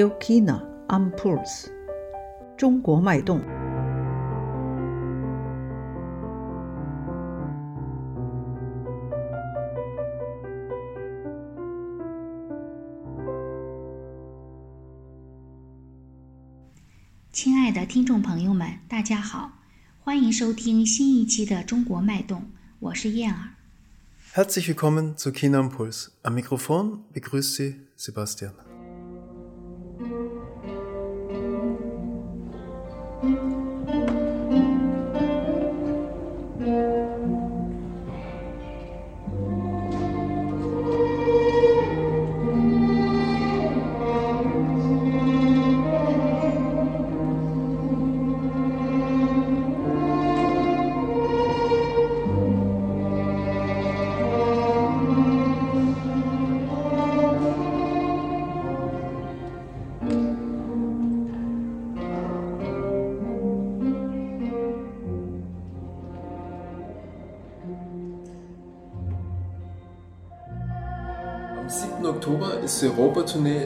[0.00, 1.66] Am Puls，
[2.56, 3.40] 中国脉动。
[17.32, 19.50] 亲爱的听众朋友们，大家好，
[19.98, 22.40] 欢迎收听新一期的《中国脉动》，
[22.78, 23.54] 我是燕儿。
[24.32, 26.10] Herzlich willkommen zu China Impuls.
[26.22, 28.67] Am Mikrofon begrüßt Sie Sebastian.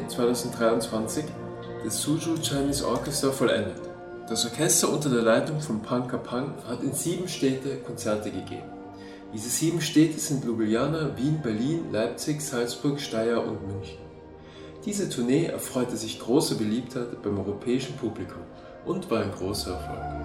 [0.02, 1.24] Europatournee 2023
[1.84, 3.80] des Suzhou Chinese Orchestra vollendet.
[4.28, 8.70] Das Orchester unter der Leitung von Pang Kapang hat in sieben Städte Konzerte gegeben.
[9.32, 13.98] Diese sieben Städte sind Ljubljana, Wien, Berlin, Leipzig, Salzburg, Steyr und München.
[14.84, 18.42] Diese Tournee erfreute sich großer Beliebtheit beim europäischen Publikum
[18.84, 20.21] und war ein großer Erfolg.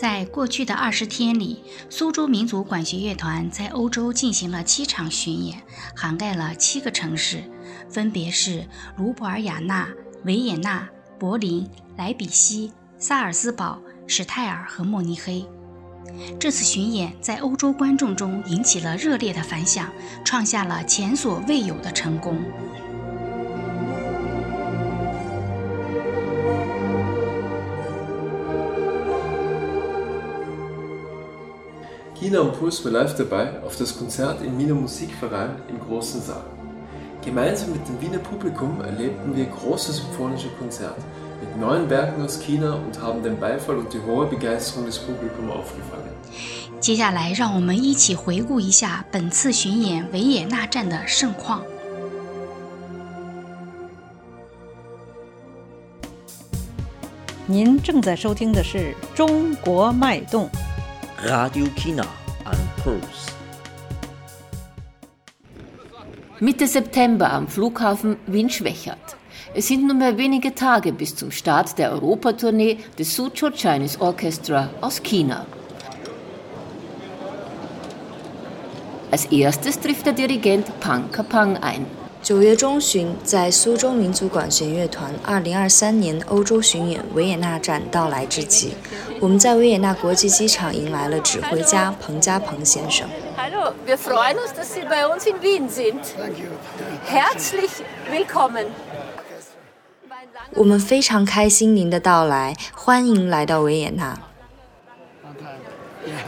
[0.00, 5.60] 在过去的二十天里，苏州民族管弦乐团在欧洲进行了七场巡演，
[5.94, 7.44] 涵盖了七个城市，
[7.90, 8.66] 分别是
[8.96, 9.90] 卢布尔雅纳、
[10.24, 10.88] 维也纳、
[11.18, 11.68] 柏林、
[11.98, 15.44] 莱比锡、萨尔斯堡、史泰尔和慕尼黑。
[16.38, 19.92] 这次巡演在欧洲观众中引起了热烈的反响，
[20.24, 22.40] 创下了前所未有的成功。
[32.29, 36.43] China Impuls war live dabei auf das Konzert im Wiener Musikverein im Großen Saal.
[37.23, 41.01] Gemeinsam mit dem Wiener Publikum erlebten wir große symphonische Konzerte
[41.41, 45.51] mit neuen Werken aus China und haben den Beifall und die hohe Begeisterung des Publikums
[45.51, 46.13] aufgefangen.
[46.79, 51.61] 接下来，让我们一起回顾一下本次巡演维也纳站的盛况。
[57.47, 58.77] 您正在收听的是《
[59.15, 60.49] 中国脉动》。
[61.25, 62.05] Radio China
[62.82, 63.26] Puls.
[66.40, 69.16] Mitte September am Flughafen Wien-Schwächert.
[69.54, 74.70] Es sind nur mehr wenige Tage bis zum Start der Europatournee des Suzhou Chinese Orchestra
[74.80, 75.44] aus China.
[79.10, 81.99] Als erstes trifft der Dirigent Pang Kapang ein.
[82.22, 88.74] 九月中旬，在苏州民族管弦乐团2023年欧洲巡演维也纳站到来之际，
[89.20, 93.08] 我们在维也纳国际机场迎来了指挥家彭家鹏先生。
[93.38, 96.02] Hallo, wir freuen uns, dass Sie bei uns in Wien sind.
[97.08, 97.70] Herzlich
[98.12, 98.66] willkommen.
[100.54, 104.18] 我们非常开心您的到来，欢迎来到维也纳。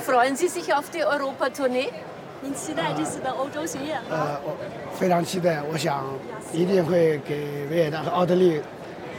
[0.06, 1.90] Freuen Sie sich auf die Europatournee?
[2.41, 4.09] 您期待这次的欧洲巡演吗？
[4.11, 4.55] 呃，我
[4.97, 6.05] 非常期待，我想
[6.53, 8.61] 一定会给维也纳和奥地利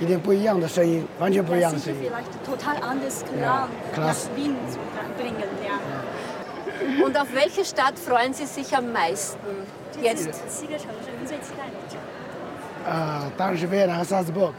[0.00, 2.10] 一定不一样的声音，完全不一样的 sicher 声音。
[2.10, 4.28] vielleicht total anderes Klang Ja, nach krass.
[4.36, 4.78] Wien zu
[5.18, 5.48] bringen.
[5.66, 7.04] Ja.
[7.04, 10.30] Und auf welche Stadt freuen Sie sich am meisten 这 jetzt?
[10.30, 11.98] 次七个城市，您最期待哪一场？
[12.86, 14.52] 呃，当然是维也纳和萨斯堡，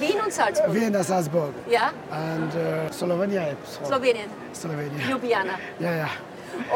[0.00, 0.70] Wien und Salzburg.
[0.72, 3.84] 维也纳、萨斯堡 Ja, and 呃斯洛文尼亚也不错。
[3.90, 5.84] Slowenien, 斯洛文尼亚， Ljubljana.
[5.84, 6.10] 呀呀，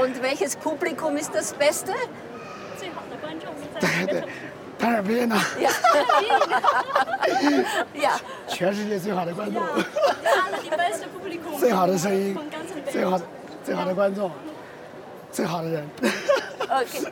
[0.00, 1.93] Und welches Publikum ist das Beste?
[2.78, 4.34] 最好的观众是在哪个城市？
[4.78, 5.37] 当然维也纳，
[7.94, 8.12] Ja,
[8.46, 11.58] 全世界最好的观众， Die beste Publikum.
[11.58, 12.93] 最好的声音 Von ganz Welt.
[12.93, 13.25] 最好的
[13.64, 14.31] 最好的观众，
[15.32, 15.88] 最好的人。
[16.69, 17.11] okay.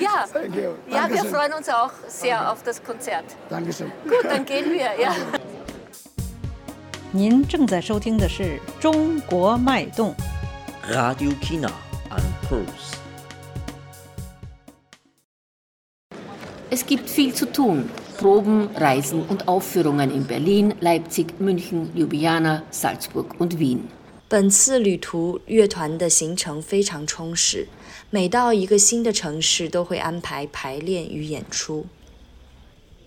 [0.00, 0.74] Ja, Thank you.
[0.88, 1.30] ja, wir Dankeschön.
[1.30, 3.24] freuen uns auch sehr auf das Konzert.
[3.48, 3.90] Dankeschön.
[4.04, 4.94] Gut, dann gehen wir.
[4.98, 5.12] Ja.
[7.12, 8.42] 您正在收听的是《
[8.80, 10.14] 中国脉动》。
[10.88, 11.70] Radio China
[12.10, 12.92] am Puls.
[16.70, 17.88] Es gibt viel zu tun.
[18.18, 23.88] Proben, Reisen und Aufführungen in Berlin, Leipzig, München, Ljubljana, Salzburg und Wien.
[24.28, 27.66] 本次旅途乐团的行程非常充实，
[28.10, 31.86] 每到一个新的城市都会安排排练与演出。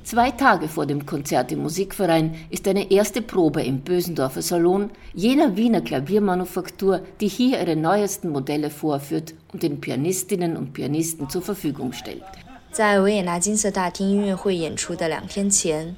[0.04, 5.58] Zwei Tage vor dem Konzert im Musikverein ist eine erste Probe im Bösendorfer Salon jener
[5.58, 11.92] Wiener Klaviermanufaktur, die hier ihre neuesten Modelle vorführt und den Pianistinnen und Pianisten zur Verfügung
[11.92, 12.22] stellt.
[12.72, 15.96] 在维也纳金色大厅音乐会演出的两天前，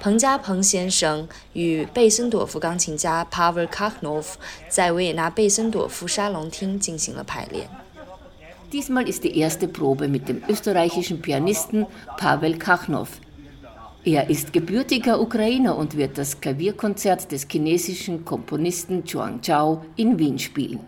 [0.00, 4.34] 彭家鹏先生与贝森朵夫钢琴家 Pavel Kakhnov
[4.68, 7.68] 在维也纳贝森朵夫沙龙厅进行了排练。
[8.72, 11.86] Diesmal ist die erste Probe mit dem österreichischen Pianisten
[12.18, 13.20] Pavel Kakhnov.
[14.08, 20.38] Er ist gebürtiger Ukrainer und wird das Klavierkonzert des chinesischen Komponisten Zhuang Zhao in Wien
[20.38, 20.80] spielen.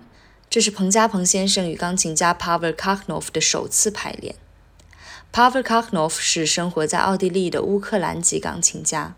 [0.51, 4.37] 这是彭家鹏先生与钢琴家 Pavel Kakhnov 的首次排练。
[5.33, 9.17] Pavel Kakhnov 是生活在奥地利的乌克兰籍钢琴家，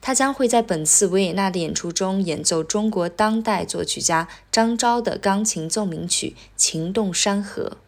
[0.00, 7.78] 他将会在本次维也纳的演出中演奏中国当代作曲家张昭的钢琴奏鸣曲《情动山河》。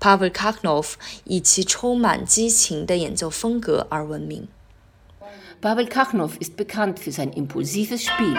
[0.00, 4.48] Pavel Kakhnov 以其充满激情的演奏风格而闻名。
[5.60, 8.36] Pavel Kakhnov ist bekannt für sein impulsives Spiel.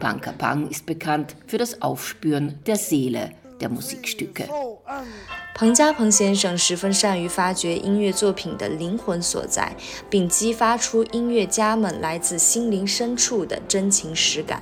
[0.00, 4.47] Pankapang ist bekannt für das Aufspüren der Seele Der Musikstücke.
[5.55, 9.75] 彭家鹏先生十分善于发掘音乐作品的灵魂所在，
[10.09, 14.61] 并激发出音乐家们来自心灵深处的真情实感。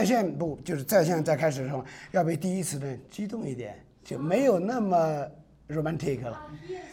[0.00, 5.26] 在线不就是在线在开始的时候要比第一次呢激动一点，就没有那么
[5.68, 6.40] romantic 了，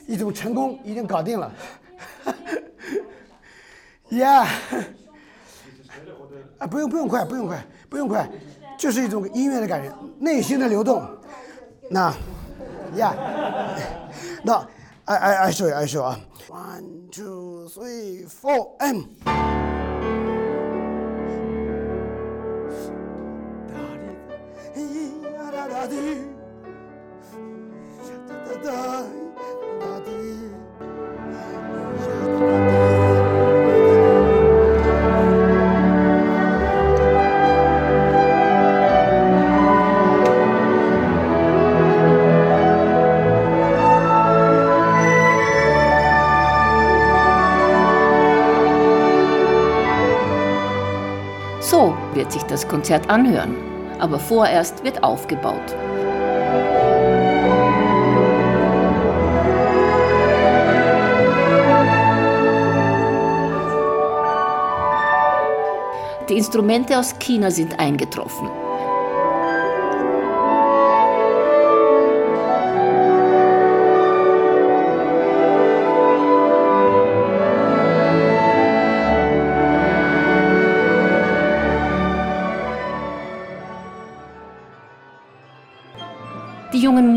[0.05, 1.49] 一种成功已经搞定了。
[4.11, 4.43] Yeah，
[6.59, 8.29] 啊不用不用快不用快不用快，
[8.77, 11.01] 就是一种音乐的感觉，内心的流动。
[11.89, 12.13] 那
[12.93, 13.13] ，Yeah，
[14.43, 14.67] 那
[15.05, 16.19] I I I show you I show you 啊
[16.49, 18.75] ，one two three four
[51.59, 53.66] So wird sich das Konzert anhören,
[53.99, 55.75] aber vorerst wird aufgebaut.
[66.29, 68.49] Die Instrumente aus China sind eingetroffen.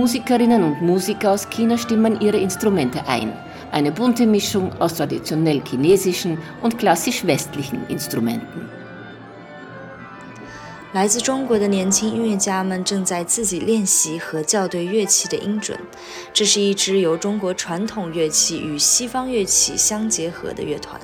[0.10, 3.34] Musikerinnen und Musiker aus China stimmen ihre Instrumente ein.
[3.72, 8.70] Eine bunte Mischung aus traditionell chinesischen und klassisch westlichen Instrumenten.
[10.96, 15.78] 来自中国的年轻音乐家们正在自己练习和校对乐器的音准。
[16.32, 20.98] 这是一支由中国传统乐器与西方乐器相结合的乐团。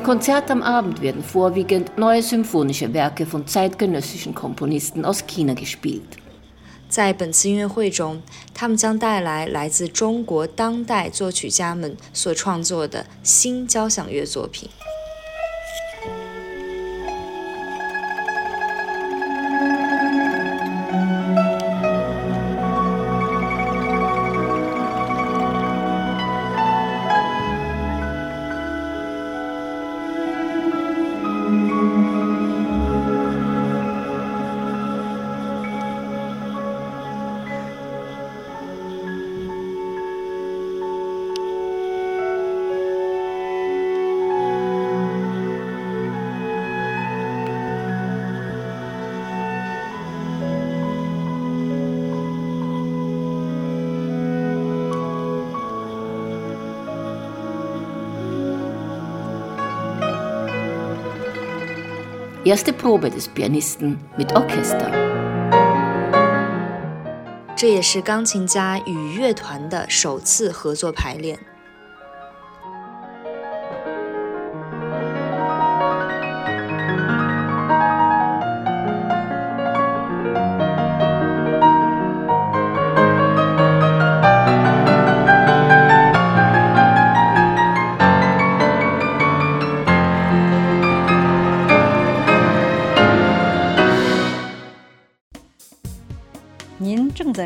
[0.00, 6.18] Im Konzert am Abend werden vorwiegend neue symphonische Werke von zeitgenössischen Komponisten aus China gespielt.
[6.88, 8.22] 在本次音乐会中，
[8.54, 14.68] 他们将带来来自中国当代作曲家们所创作的新交响乐作品。 《
[62.44, 64.90] Erste Probe des Pianisten mit Orchester.
[67.56, 71.38] 这也是钢琴家与乐团的首次合作排练。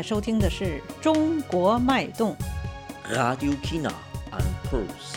[0.06, 0.64] 收听的是
[1.02, 2.36] 《中国脉动》。
[3.12, 3.92] Radio China
[4.30, 5.16] and Pulse.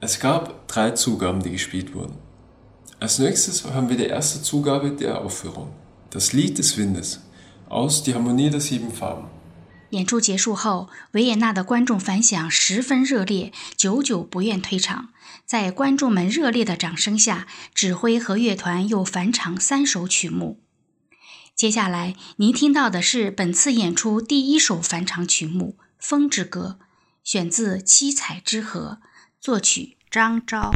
[0.00, 2.12] Es gab drei Zugaben, die gespielt wurden.
[3.00, 5.72] Als nächstes haben wir die erste Zugabe der Aufführung,
[6.10, 7.18] das Lied des Windes,
[7.68, 9.24] aus Die Harmonie der sieben Farben.
[9.90, 15.08] 演出结束后，维也纳的观众反响十分热烈，久久不愿退场。
[15.44, 20.60] 在观众们热烈的掌声下，指挥和乐团又返场三首曲目。
[21.60, 26.78] 接下来您听到的是本次演出第一首返场曲目《风之歌》，
[27.22, 29.00] 选自《七彩之河》，
[29.38, 30.72] 作曲张昭。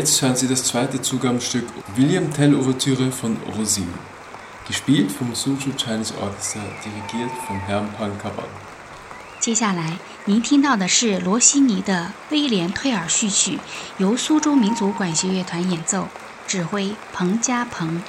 [0.00, 3.86] Jetzt hören Sie das zweite Zugabenstück William Tell Ouvertüre von Rossini,
[4.66, 8.48] gespielt vom Suzhou Chinese Orchestra, dirigiert von Herrn Pankaban.
[9.38, 13.56] 接下来您听到的是罗西尼的《威廉退尔序曲》，
[13.98, 16.08] 由苏州民族管弦乐团演奏，
[16.48, 18.02] 指挥彭家鹏。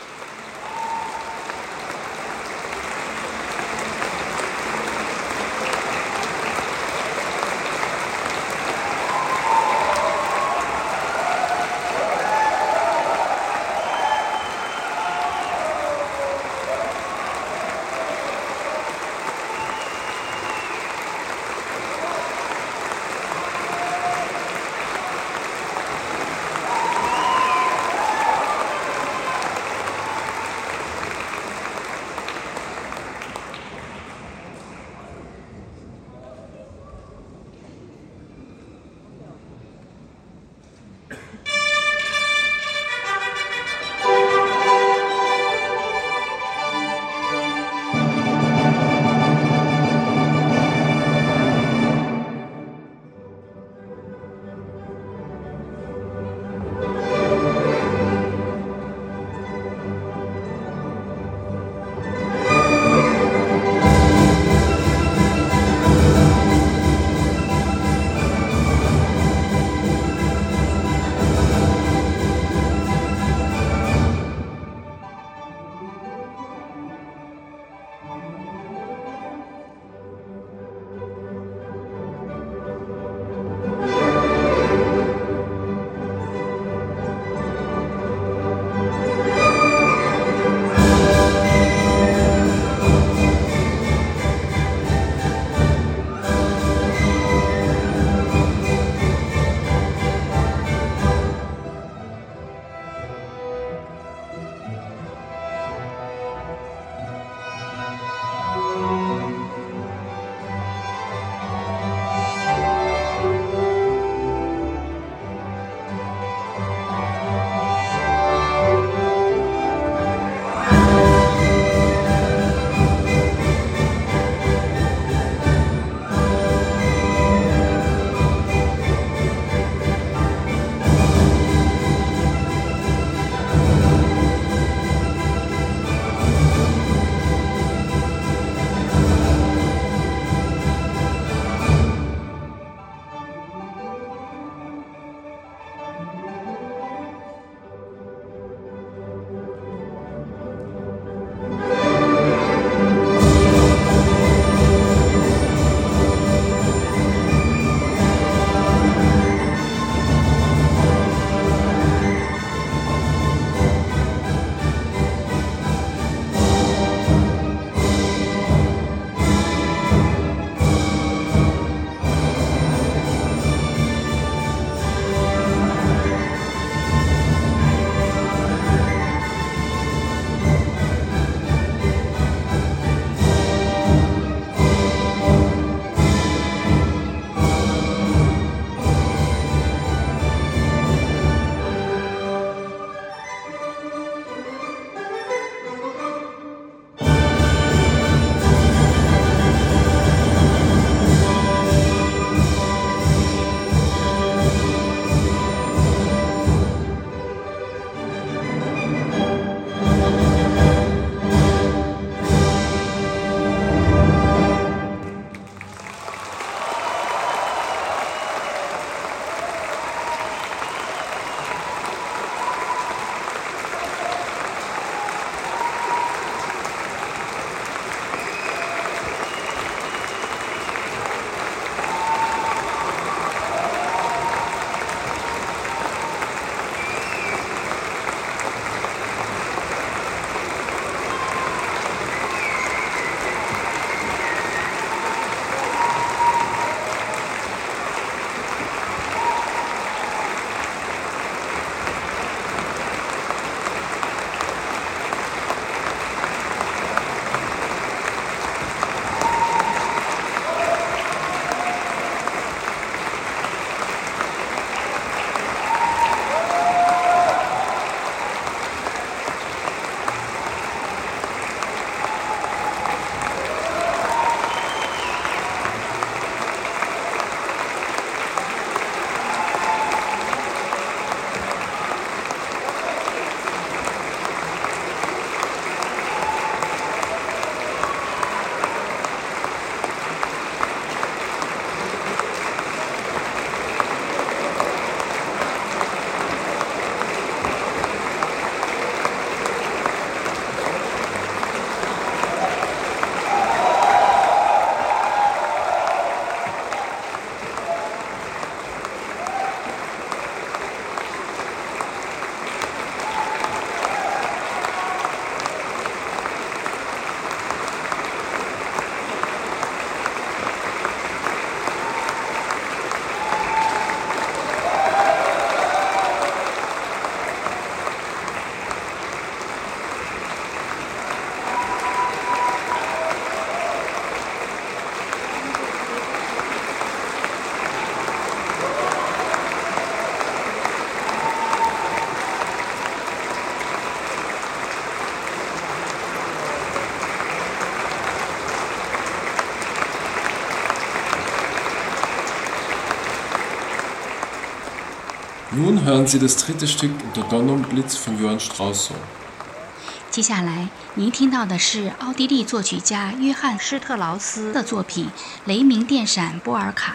[360.11, 365.07] 接下来您听到的是奥地利作曲家约翰施特劳斯的作品
[365.45, 366.93] 《雷鸣电闪波尔卡》，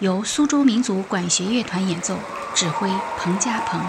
[0.00, 2.18] 由苏州民族管弦乐团演奏，
[2.52, 3.80] 指挥彭家鹏。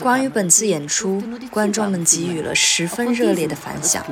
[0.00, 4.04] 关于本次演出，观众们给予了十分热烈的反响。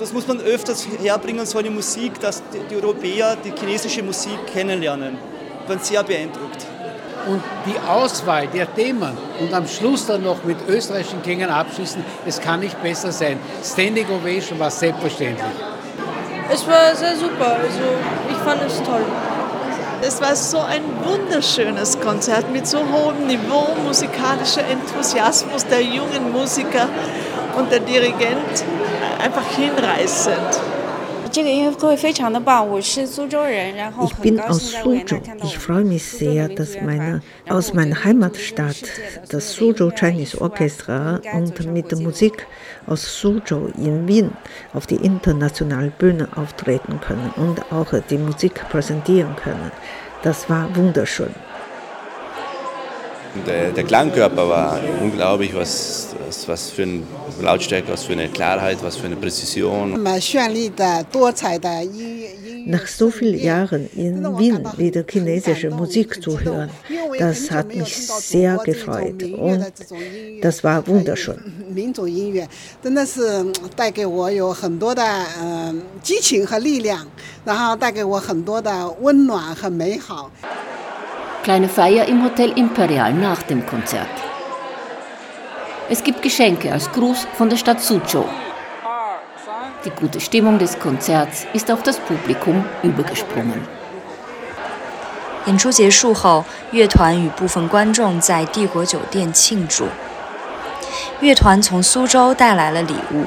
[0.00, 5.16] Das muss man öfters herbringen, so eine Musik, dass die Europäer die chinesische Musik kennenlernen.
[5.60, 6.66] Ich bin sehr beeindruckt.
[7.26, 12.40] Und die Auswahl der Themen und am Schluss dann noch mit österreichischen Klängen abschließen, es
[12.40, 13.38] kann nicht besser sein.
[13.62, 15.54] Standing Ovation war selbstverständlich.
[16.50, 17.96] Es war sehr super, also
[18.28, 19.04] ich fand es toll.
[20.01, 26.87] Es war so ein wunderschönes Konzert mit so hohem Niveau, musikalischer Enthusiasmus der jungen Musiker
[27.57, 28.63] und der Dirigent
[29.19, 30.76] einfach hinreißend.
[34.03, 35.21] Ich bin aus Suzhou.
[35.43, 38.83] Ich freue mich sehr, dass meine, aus meiner Heimatstadt
[39.29, 42.47] das Suzhou Chinese Orchestra und mit der Musik
[42.85, 44.31] aus Suzhou in Wien
[44.73, 49.71] auf die internationale Bühne auftreten können und auch die Musik präsentieren können.
[50.23, 51.33] Das war wunderschön.
[53.45, 57.03] Der, der Klangkörper war unglaublich, was, was, was für eine
[57.41, 60.03] Lautstärke, was für eine Klarheit, was für eine Präzision.
[62.65, 66.69] Nach so vielen Jahren in Wien wieder chinesische Musik zu hören,
[67.17, 69.65] das hat mich sehr gefreut und
[70.41, 71.39] das war wunderschön.
[81.43, 84.26] Kleine Feier im Hotel Imperial nach dem Konzert.
[85.88, 88.24] Es gibt Geschenke als Gruß von der Stadt Suzhou.
[89.84, 93.60] Die gute Stimmung des Konzerts ist auf das Publikum übergesprungen.
[95.46, 99.88] 演出结束后，乐团与部分观众在帝国酒店庆祝。
[101.20, 103.24] 乐团从苏州带来了礼物。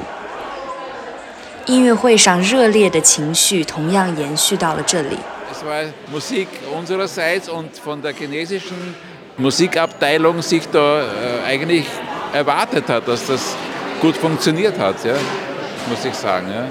[1.65, 5.17] 音乐会上热烈的情绪同样延续到了这里。
[5.51, 8.95] Es war Musik unsererseits und von der chinesischen
[9.37, 11.05] Musikabteilung sich da äh,
[11.45, 11.85] eigentlich
[12.32, 13.56] erwartet hat, dass das
[14.00, 15.14] gut funktioniert hat, ja?
[15.88, 16.48] muss ich sagen.
[16.48, 16.66] Ja?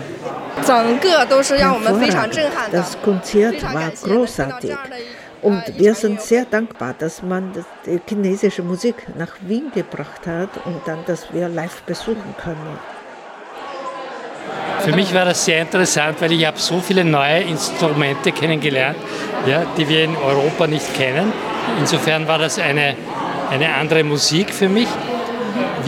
[2.72, 4.76] Das Konzert war großartig.
[5.42, 7.54] Und wir sind sehr dankbar, dass man
[7.86, 12.78] die chinesische Musik nach Wien gebracht hat und dann, dass wir live besuchen können.
[14.80, 18.98] Für mich war das sehr interessant, weil ich habe so viele neue Instrumente kennengelernt,
[19.46, 21.32] ja, die wir in Europa nicht kennen.
[21.80, 22.96] Insofern war das eine,
[23.50, 24.88] eine andere Musik für mich.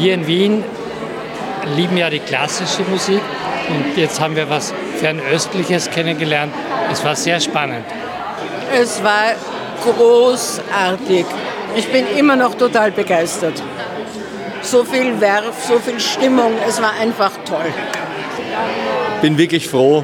[0.02, 0.64] Wir in Wien
[1.76, 3.22] lieben ja die klassische Musik
[3.70, 6.52] und jetzt haben wir was Fernöstliches kennengelernt.
[6.92, 7.86] Es war sehr spannend.
[8.74, 9.34] Es war
[9.84, 11.24] großartig.
[11.76, 13.62] Ich bin immer noch total begeistert.
[14.64, 17.72] So viel Werf, so viel Stimmung, es war einfach toll.
[19.22, 20.04] bin wirklich froh,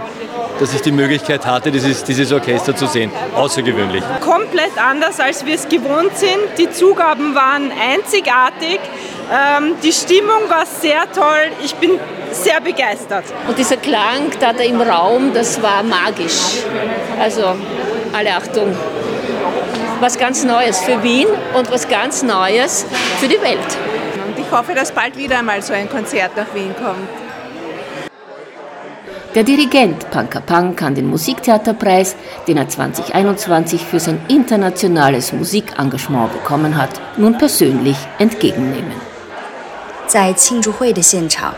[0.59, 3.09] dass ich die Möglichkeit hatte, dieses, dieses Orchester zu sehen.
[3.35, 4.03] Außergewöhnlich.
[4.21, 6.37] Komplett anders, als wir es gewohnt sind.
[6.59, 8.79] Die Zugaben waren einzigartig.
[9.29, 11.51] Ähm, die Stimmung war sehr toll.
[11.63, 11.99] Ich bin
[12.31, 13.25] sehr begeistert.
[13.47, 16.63] Und dieser Klang da, da im Raum, das war magisch.
[17.19, 17.55] Also
[18.13, 18.75] alle Achtung.
[19.99, 22.85] Was ganz Neues für Wien und was ganz Neues
[23.19, 23.77] für die Welt.
[24.27, 27.09] Und ich hoffe, dass bald wieder einmal so ein Konzert nach Wien kommt.
[29.35, 32.15] Der Dirigent Pankapang kann den Musiktheaterpreis,
[32.47, 39.16] den er 2021 für sein internationales Musikengagement bekommen hat, nun persönlich entgegennehmen.
[40.07, 41.53] 在庆祝会的现场，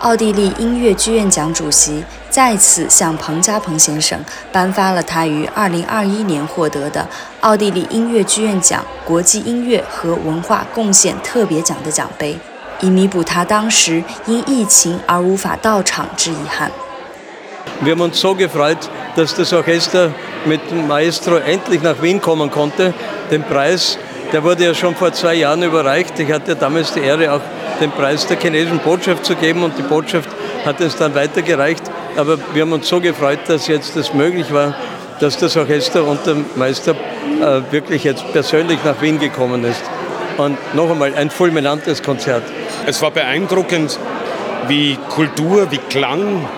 [0.00, 4.18] 奥地利音乐剧院奖主席再次向彭家鹏先生
[4.50, 7.06] 颁发了他于2021年获得的
[7.40, 12.38] 奥地利音乐剧院奖国际音乐和文化贡献特别奖的奖杯，
[12.80, 16.70] 以弥补他当时因疫情而无法到场之遗憾。
[17.82, 18.78] Wir haben uns so gefreut,
[19.16, 20.10] dass das Orchester
[20.46, 22.92] mit dem Maestro endlich nach Wien kommen konnte.
[23.30, 23.96] Den Preis,
[24.32, 26.18] der wurde ja schon vor zwei Jahren überreicht.
[26.18, 27.40] Ich hatte damals die Ehre, auch
[27.80, 30.28] den Preis der chinesischen Botschaft zu geben und die Botschaft
[30.64, 31.82] hat es dann weitergereicht.
[32.16, 34.74] Aber wir haben uns so gefreut, dass jetzt das möglich war,
[35.20, 39.82] dass das Orchester und der Meister äh, wirklich jetzt persönlich nach Wien gekommen ist.
[40.36, 42.42] Und noch einmal ein fulminantes Konzert.
[42.86, 43.98] Es war beeindruckend,
[44.68, 46.48] wie Kultur, wie Klang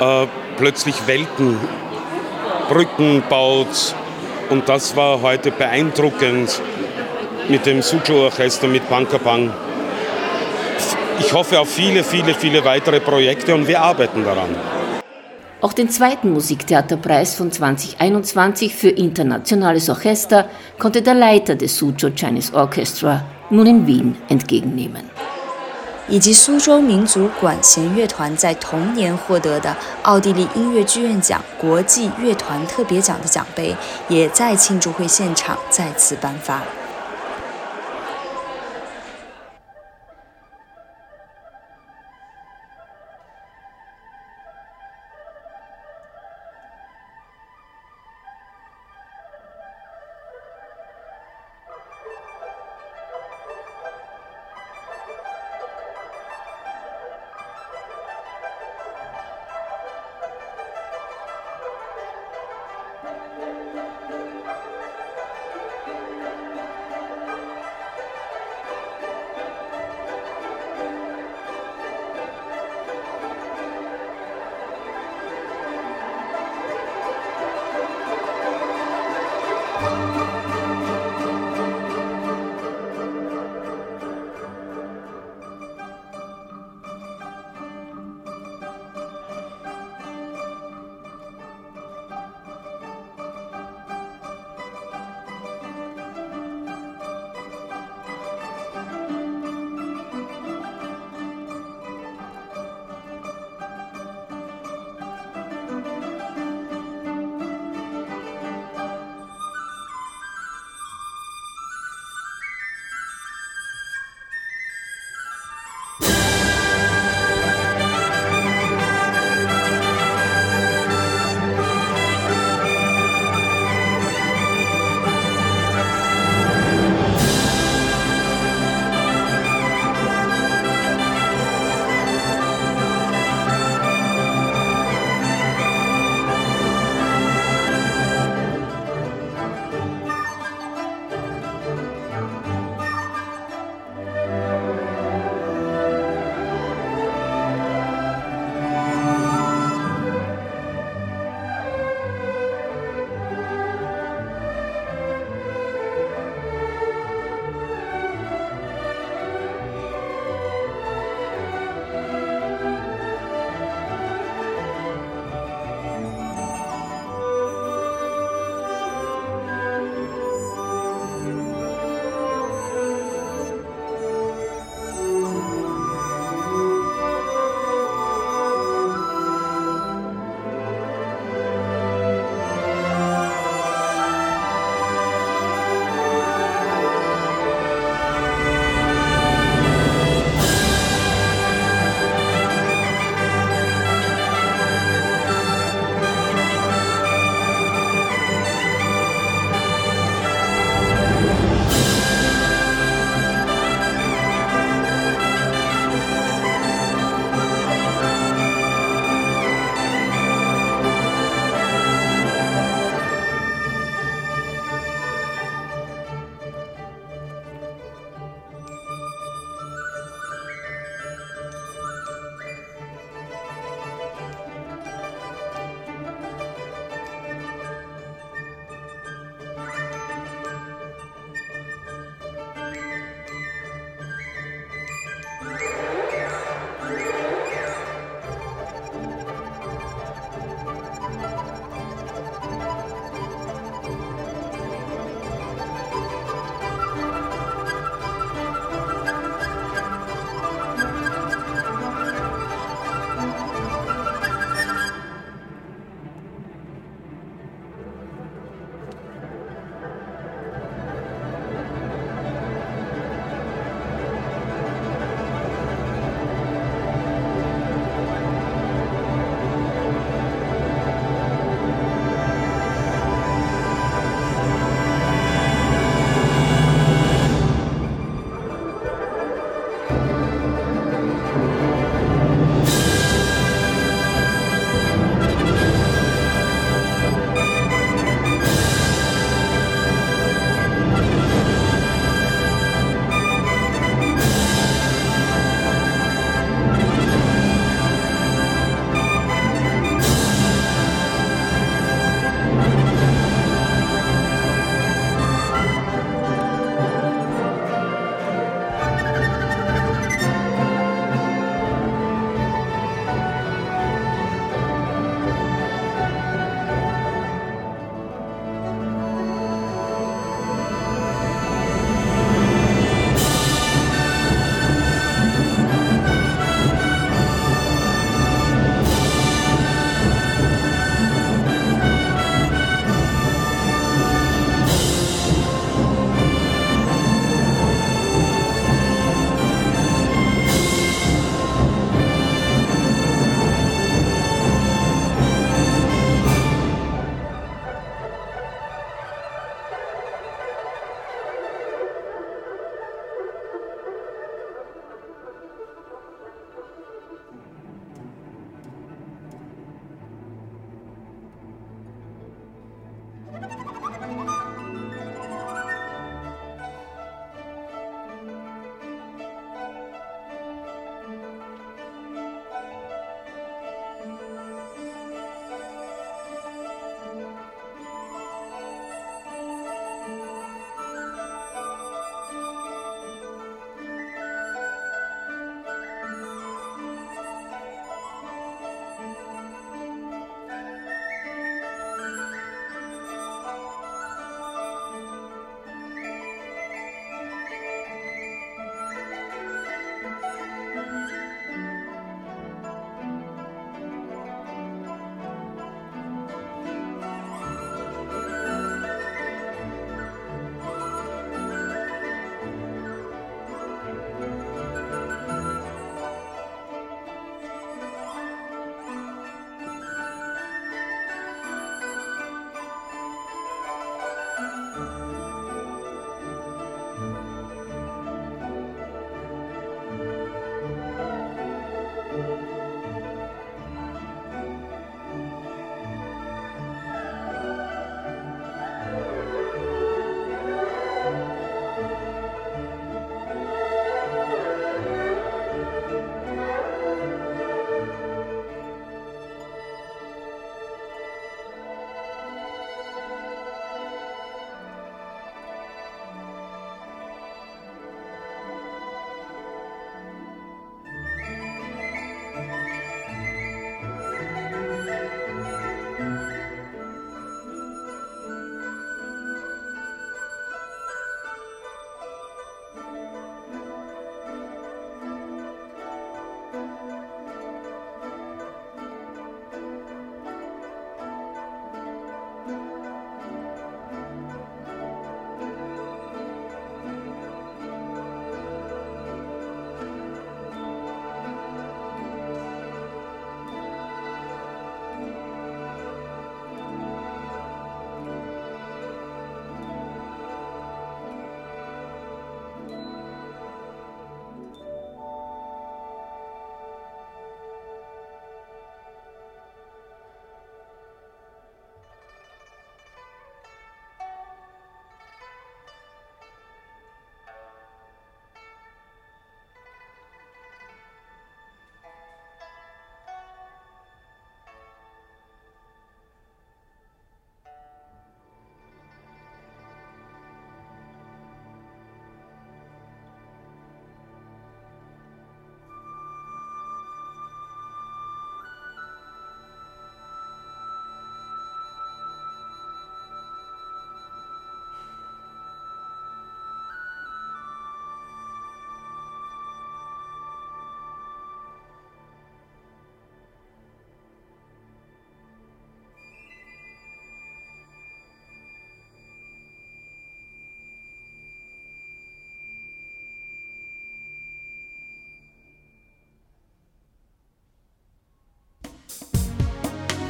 [0.00, 0.26] äh,
[0.56, 1.58] plötzlich Welten,
[2.68, 3.94] Brücken baut.
[4.50, 6.60] Und das war heute beeindruckend
[7.49, 9.51] mit dem Suzhou-Orchester, mit Pankapang.
[11.19, 14.55] Ich hoffe auf viele, viele, viele weitere Projekte und wir arbeiten daran.
[15.61, 22.53] Auch den zweiten Musiktheaterpreis von 2021 für internationales Orchester konnte der Leiter des Suzhou Chinese
[22.53, 25.09] Orchestra nun in Wien entgegennehmen.
[26.09, 33.73] 以及苏州民族管弦乐团在同年获得的奥地利音乐剧院奖国际乐团特别奖的奖杯，
[34.09, 36.61] 也在庆祝会现场再次颁发。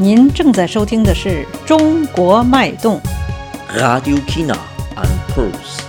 [0.00, 3.00] 您正在收听的是《中国脉动》。
[3.76, 4.56] Radio Kina
[4.94, 5.87] and Pulse.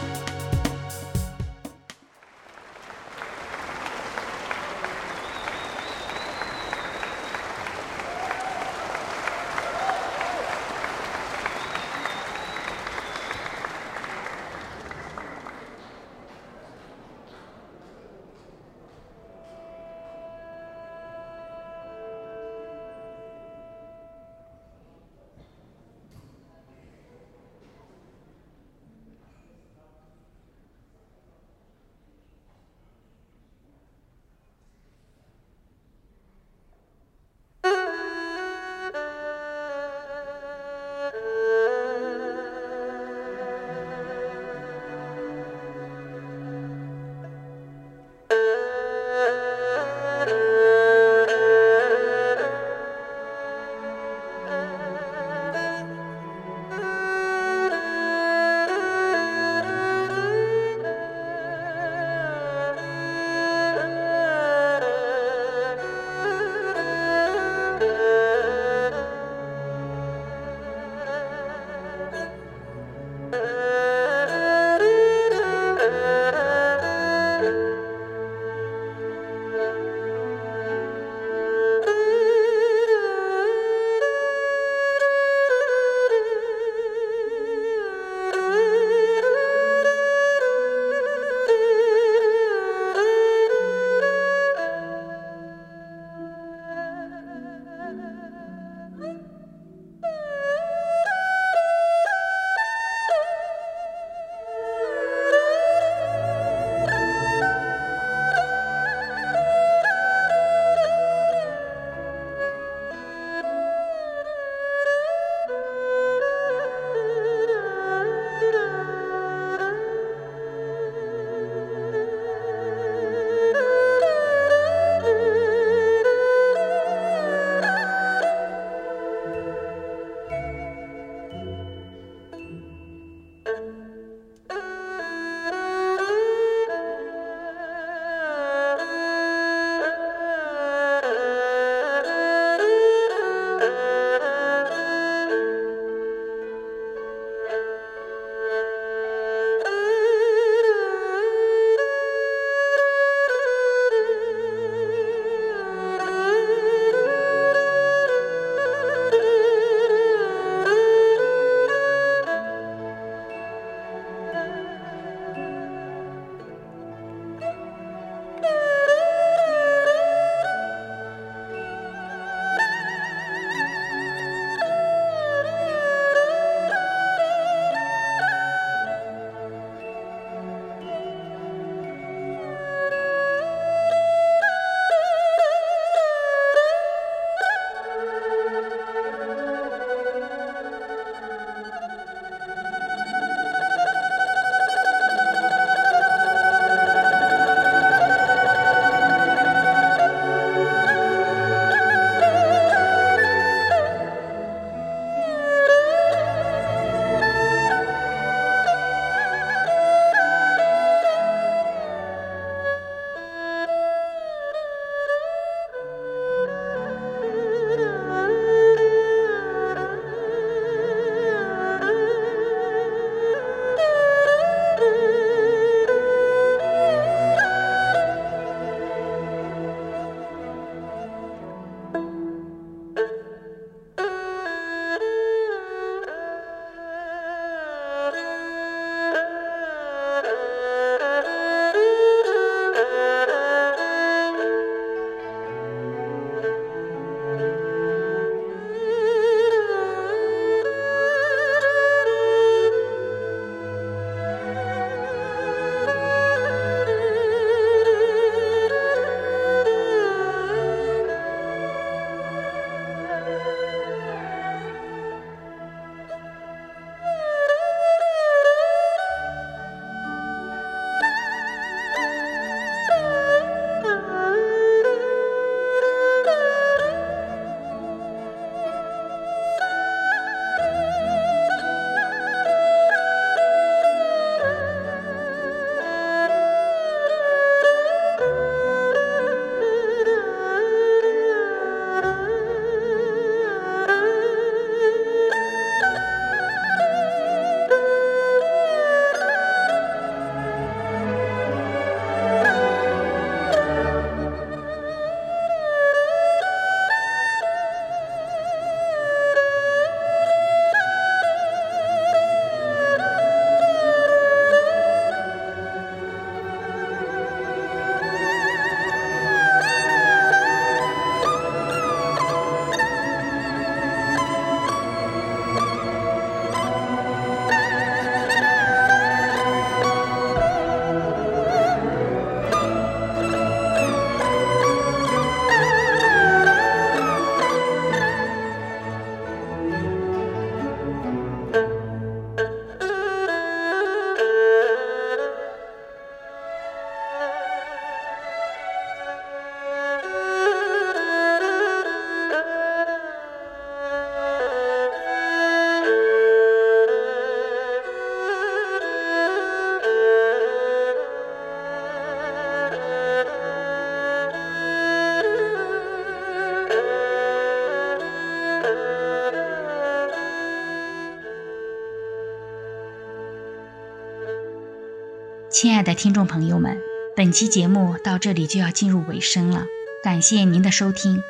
[375.62, 376.78] 亲爱的听众朋友们，
[377.18, 379.66] 本期节目到这里就要进入尾声了，
[380.02, 381.22] 感谢您的收听，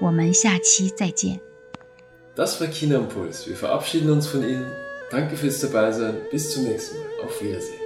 [0.00, 1.38] 我们下期再见。
[2.34, 3.46] Das war Kinderimpuls.
[3.46, 4.66] Wir verabschieden uns von Ihnen.
[5.12, 6.16] Danke fürs Dabeisein.
[6.32, 7.26] Bis zum nächsten Mal.
[7.26, 7.78] Auf Wiedersehen.“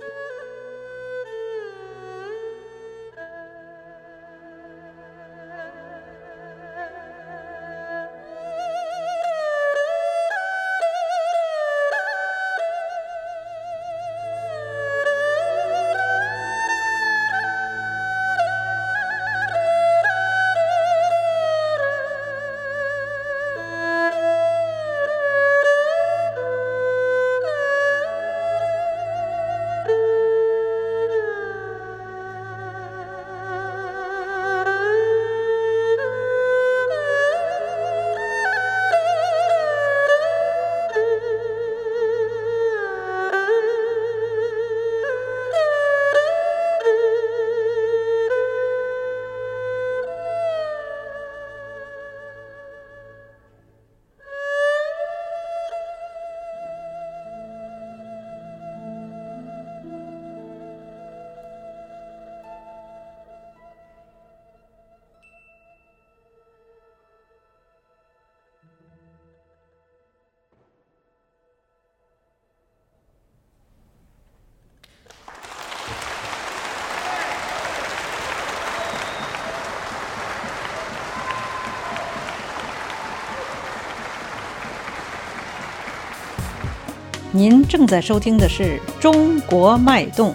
[87.41, 90.35] 您正在收听的是《中国脉动》。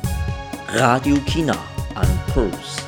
[0.76, 1.56] ，Radio Kina
[1.94, 2.85] and Pulse。